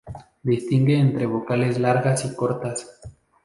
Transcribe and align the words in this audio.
Distingue 0.41 0.97
entre 0.99 1.27
vocales 1.27 1.77
largas 1.77 2.25
y 2.25 2.35
cortas. 2.35 2.87